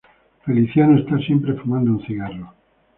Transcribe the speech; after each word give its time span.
Feliciano 0.45 0.97
está 0.97 1.15
siempre 1.19 1.53
fumando 1.53 1.91
un 1.91 2.03
cigarro. 2.03 2.51